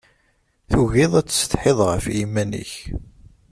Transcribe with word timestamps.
Tugiḍ 0.71 1.11
ad 1.19 1.27
tsetḥiḍ 1.27 1.79
ɣef 1.89 2.05
yiman-ik. 2.15 2.73